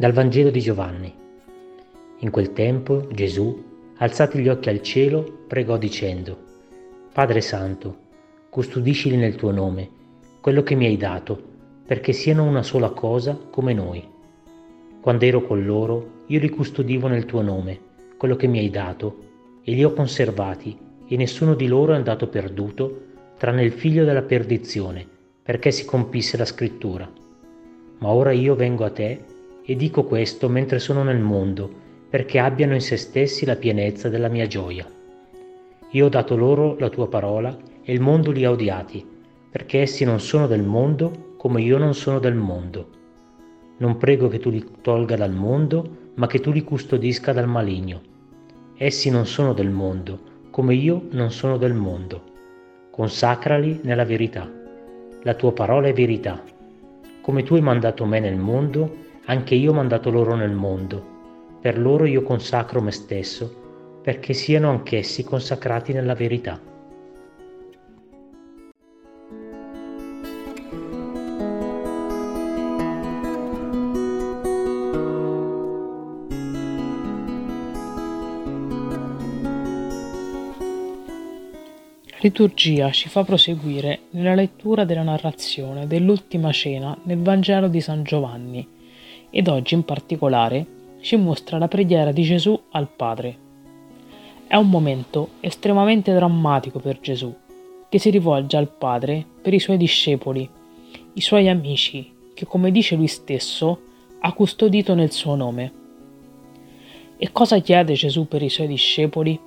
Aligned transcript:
Dal 0.00 0.12
Vangelo 0.12 0.48
di 0.48 0.60
Giovanni. 0.60 1.14
In 2.20 2.30
quel 2.30 2.54
tempo 2.54 3.06
Gesù, 3.12 3.62
alzati 3.98 4.38
gli 4.38 4.48
occhi 4.48 4.70
al 4.70 4.80
cielo, 4.80 5.44
pregò 5.46 5.76
dicendo, 5.76 6.38
Padre 7.12 7.42
Santo, 7.42 7.98
custodiscili 8.48 9.16
nel 9.16 9.34
tuo 9.34 9.50
nome, 9.50 9.90
quello 10.40 10.62
che 10.62 10.74
mi 10.74 10.86
hai 10.86 10.96
dato, 10.96 11.38
perché 11.84 12.14
siano 12.14 12.44
una 12.44 12.62
sola 12.62 12.88
cosa 12.88 13.38
come 13.50 13.74
noi. 13.74 14.02
Quando 15.02 15.26
ero 15.26 15.42
con 15.42 15.66
loro, 15.66 16.22
io 16.28 16.38
li 16.40 16.48
custodivo 16.48 17.06
nel 17.06 17.26
tuo 17.26 17.42
nome, 17.42 17.78
quello 18.16 18.36
che 18.36 18.46
mi 18.46 18.58
hai 18.58 18.70
dato, 18.70 19.18
e 19.62 19.72
li 19.74 19.84
ho 19.84 19.92
conservati, 19.92 20.78
e 21.08 21.16
nessuno 21.16 21.52
di 21.52 21.66
loro 21.66 21.92
è 21.92 21.96
andato 21.96 22.26
perduto, 22.26 23.02
tranne 23.36 23.64
il 23.64 23.72
figlio 23.72 24.06
della 24.06 24.22
perdizione, 24.22 25.06
perché 25.42 25.70
si 25.70 25.84
compisse 25.84 26.38
la 26.38 26.46
scrittura. 26.46 27.06
Ma 27.98 28.08
ora 28.08 28.32
io 28.32 28.54
vengo 28.54 28.86
a 28.86 28.90
te 28.90 29.24
e 29.64 29.76
dico 29.76 30.04
questo 30.04 30.48
mentre 30.48 30.78
sono 30.78 31.02
nel 31.02 31.18
mondo, 31.18 31.70
perché 32.08 32.38
abbiano 32.38 32.74
in 32.74 32.80
se 32.80 32.96
stessi 32.96 33.44
la 33.44 33.56
pienezza 33.56 34.08
della 34.08 34.28
mia 34.28 34.46
gioia. 34.46 34.86
Io 35.90 36.06
ho 36.06 36.08
dato 36.08 36.36
loro 36.36 36.76
la 36.78 36.88
tua 36.88 37.08
parola 37.08 37.56
e 37.82 37.92
il 37.92 38.00
mondo 38.00 38.30
li 38.30 38.44
ha 38.44 38.50
odiati, 38.50 39.06
perché 39.50 39.80
essi 39.80 40.04
non 40.04 40.20
sono 40.20 40.46
del 40.46 40.62
mondo 40.62 41.34
come 41.36 41.62
io 41.62 41.78
non 41.78 41.94
sono 41.94 42.18
del 42.18 42.34
mondo. 42.34 42.88
Non 43.78 43.96
prego 43.96 44.28
che 44.28 44.38
tu 44.38 44.50
li 44.50 44.64
tolga 44.82 45.16
dal 45.16 45.32
mondo, 45.32 46.10
ma 46.14 46.26
che 46.26 46.38
tu 46.38 46.50
li 46.52 46.62
custodisca 46.62 47.32
dal 47.32 47.48
maligno. 47.48 48.00
Essi 48.76 49.08
non 49.08 49.26
sono 49.26 49.52
del 49.52 49.70
mondo, 49.70 50.20
come 50.50 50.74
io 50.74 51.06
non 51.10 51.30
sono 51.30 51.56
del 51.56 51.72
mondo. 51.74 52.22
Consacrali 52.90 53.80
nella 53.82 54.04
verità. 54.04 54.50
La 55.22 55.34
tua 55.34 55.52
parola 55.52 55.88
è 55.88 55.92
verità. 55.92 56.42
Come 57.20 57.42
tu 57.42 57.54
hai 57.54 57.62
mandato 57.62 58.04
me 58.04 58.20
nel 58.20 58.36
mondo, 58.36 58.96
anche 59.26 59.54
io 59.54 59.70
ho 59.70 59.74
mandato 59.74 60.10
loro 60.10 60.34
nel 60.34 60.52
mondo. 60.52 61.58
Per 61.60 61.78
loro 61.78 62.06
io 62.06 62.22
consacro 62.22 62.80
me 62.80 62.90
stesso, 62.90 64.00
perché 64.02 64.32
siano 64.32 64.70
anch'essi 64.70 65.24
consacrati 65.24 65.92
nella 65.92 66.14
verità. 66.14 66.60
liturgia 82.22 82.90
ci 82.90 83.08
fa 83.08 83.24
proseguire 83.24 84.00
nella 84.10 84.34
lettura 84.34 84.84
della 84.84 85.02
narrazione 85.02 85.86
dell'ultima 85.86 86.52
cena 86.52 86.94
nel 87.04 87.22
Vangelo 87.22 87.66
di 87.68 87.80
San 87.80 88.02
Giovanni 88.02 88.66
ed 89.30 89.48
oggi 89.48 89.74
in 89.74 89.84
particolare 89.84 90.66
ci 91.00 91.16
mostra 91.16 91.58
la 91.58 91.68
preghiera 91.68 92.12
di 92.12 92.22
Gesù 92.22 92.60
al 92.70 92.88
Padre. 92.88 93.48
È 94.46 94.56
un 94.56 94.68
momento 94.68 95.30
estremamente 95.40 96.12
drammatico 96.12 96.78
per 96.80 97.00
Gesù, 97.00 97.34
che 97.88 97.98
si 97.98 98.10
rivolge 98.10 98.56
al 98.56 98.68
Padre 98.68 99.24
per 99.40 99.54
i 99.54 99.60
suoi 99.60 99.76
discepoli, 99.76 100.48
i 101.14 101.20
suoi 101.20 101.48
amici, 101.48 102.12
che 102.34 102.46
come 102.46 102.70
dice 102.70 102.96
lui 102.96 103.06
stesso 103.06 103.80
ha 104.20 104.32
custodito 104.32 104.94
nel 104.94 105.12
suo 105.12 105.34
nome. 105.34 105.72
E 107.16 107.32
cosa 107.32 107.58
chiede 107.60 107.94
Gesù 107.94 108.26
per 108.26 108.42
i 108.42 108.48
suoi 108.48 108.66
discepoli? 108.66 109.38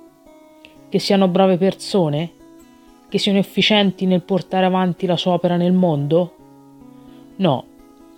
Che 0.88 0.98
siano 0.98 1.28
brave 1.28 1.56
persone? 1.56 2.30
Che 3.08 3.18
siano 3.18 3.38
efficienti 3.38 4.06
nel 4.06 4.22
portare 4.22 4.64
avanti 4.64 5.06
la 5.06 5.16
sua 5.16 5.32
opera 5.32 5.56
nel 5.56 5.72
mondo? 5.72 6.34
No, 7.36 7.64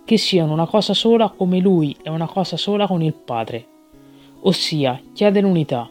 che 0.07 0.19
siano 0.19 0.53
una 0.53 0.67
cosa 0.67 0.95
sola 0.95 1.31
come 1.31 1.59
lui 1.59 1.95
è 2.01 2.08
una 2.11 2.29
cosa 2.29 2.57
sola 2.57 2.86
con 2.86 3.03
il 3.03 3.13
Padre, 3.13 3.67
ossia 4.42 5.01
chiede 5.13 5.41
l'unità. 5.41 5.91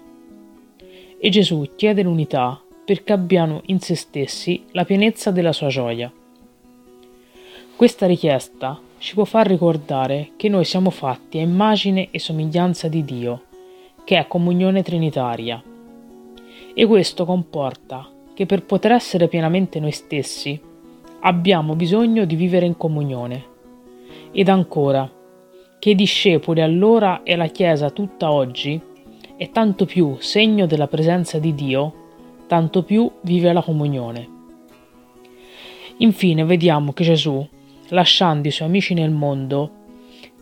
E 1.20 1.30
Gesù 1.30 1.70
chiede 1.76 2.02
l'unità 2.02 2.62
perché 2.86 3.12
abbiano 3.12 3.62
in 3.66 3.82
se 3.82 3.94
stessi 3.96 4.64
la 4.72 4.86
pienezza 4.86 5.32
della 5.32 5.52
sua 5.52 5.68
gioia. 5.68 6.10
Questa 7.76 8.06
richiesta 8.06 8.80
ci 9.00 9.16
può 9.16 9.26
far 9.26 9.48
ricordare 9.48 10.30
che 10.38 10.48
noi 10.48 10.64
siamo 10.64 10.92
fatti 10.92 11.40
a 11.40 11.42
immagine 11.42 12.08
e 12.12 12.18
somiglianza 12.18 12.88
di 12.88 13.04
Dio, 13.04 13.42
che 14.06 14.18
è 14.18 14.28
comunione 14.28 14.82
trinitaria. 14.82 15.62
E 16.74 16.86
questo 16.86 17.26
comporta 17.26 18.10
che 18.34 18.46
per 18.46 18.64
poter 18.64 18.94
essere 18.94 19.28
pienamente 19.28 19.82
noi 19.82 19.92
stessi 19.92 20.58
abbiamo 21.20 21.76
bisogno 21.76 22.24
di 22.24 22.36
vivere 22.38 22.66
in 22.66 22.78
comunione 22.78 23.54
ed 24.36 24.50
ancora, 24.50 25.10
che 25.80 25.96
discepoli 25.96 26.62
allora 26.62 27.24
e 27.24 27.38
la 27.38 27.48
Chiesa 27.48 27.90
tutta 27.90 28.34
oggi 28.34 28.80
è 29.38 29.50
tanto 29.50 29.86
più 29.86 30.18
segno 30.20 30.66
della 30.66 30.88
presenza 30.88 31.40
di 31.40 31.56
Dio, 31.56 31.94
tanto 32.46 32.84
più 32.84 33.10
vive 33.22 33.54
la 33.54 33.64
comunione. 33.64 34.28
Infine 36.00 36.44
vediamo 36.44 36.92
che 36.92 37.06
Gesù, 37.06 37.48
lasciando 37.90 38.50
i 38.50 38.52
suoi 38.52 38.68
amici 38.68 38.94
nel 38.94 39.10
mondo, 39.10 39.72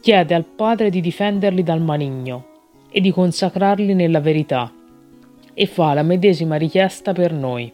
chiede 0.01 0.33
al 0.33 0.45
Padre 0.45 0.89
di 0.89 0.99
difenderli 0.99 1.61
dal 1.61 1.81
maligno 1.81 2.45
e 2.89 2.99
di 2.99 3.11
consacrarli 3.11 3.93
nella 3.93 4.19
verità 4.19 4.73
e 5.53 5.65
fa 5.67 5.93
la 5.93 6.01
medesima 6.01 6.55
richiesta 6.55 7.13
per 7.13 7.31
noi. 7.31 7.71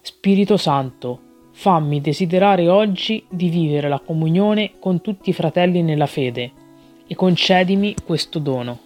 Spirito 0.00 0.56
Santo, 0.56 1.25
Fammi 1.58 2.02
desiderare 2.02 2.68
oggi 2.68 3.24
di 3.30 3.48
vivere 3.48 3.88
la 3.88 3.98
comunione 3.98 4.72
con 4.78 5.00
tutti 5.00 5.30
i 5.30 5.32
fratelli 5.32 5.80
nella 5.80 6.06
fede 6.06 6.52
e 7.06 7.14
concedimi 7.14 7.94
questo 8.04 8.38
dono. 8.38 8.85